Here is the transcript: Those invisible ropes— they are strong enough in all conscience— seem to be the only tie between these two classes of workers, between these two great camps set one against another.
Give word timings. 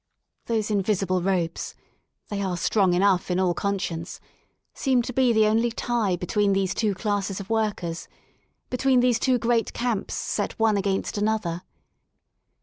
Those 0.47 0.71
invisible 0.71 1.21
ropes— 1.21 1.75
they 2.29 2.41
are 2.41 2.57
strong 2.57 2.95
enough 2.95 3.29
in 3.29 3.39
all 3.39 3.53
conscience— 3.53 4.19
seem 4.73 5.03
to 5.03 5.13
be 5.13 5.31
the 5.31 5.45
only 5.45 5.69
tie 5.69 6.15
between 6.15 6.53
these 6.53 6.73
two 6.73 6.95
classes 6.95 7.39
of 7.39 7.51
workers, 7.51 8.07
between 8.71 9.01
these 9.01 9.19
two 9.19 9.37
great 9.37 9.73
camps 9.73 10.15
set 10.15 10.57
one 10.57 10.75
against 10.75 11.19
another. 11.19 11.61